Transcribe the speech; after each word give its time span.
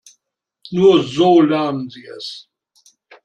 Nur 0.71 1.03
so 1.03 1.41
lernen 1.41 1.91
sie 1.91 2.03
es. 2.07 2.49